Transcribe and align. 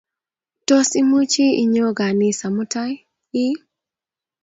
Tos 0.67 0.87
imuchi 1.01 1.45
inyo 1.63 1.85
ganisa 1.97 2.47
mutai 2.55 2.93
ii? 3.43 3.55